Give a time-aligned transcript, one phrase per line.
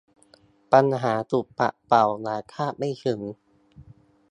[0.71, 3.19] ปัญหาถูกปัดเป่าอย่างคาดไม่ถึง